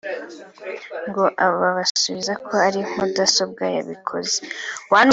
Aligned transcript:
ngo 1.07 1.23
babasubiza 1.61 2.33
ko 2.45 2.53
ari 2.67 2.79
mudasobwa 2.95 3.63
yabikoze 3.75 4.37